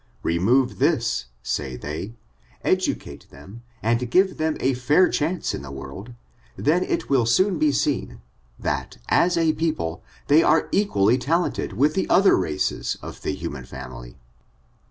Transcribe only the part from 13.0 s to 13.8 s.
of the human